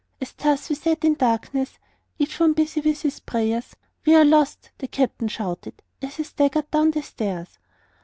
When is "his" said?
3.03-3.19